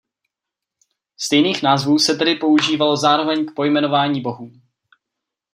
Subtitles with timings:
[1.17, 4.51] Stejných názvů se tedy používalo zároveň k pojmenování bohů.